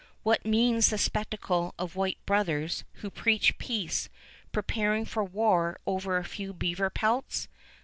[0.23, 4.09] What means the spectacle of white brothers, who preach peace,
[4.51, 7.47] preparing for war over a few beaver pelts?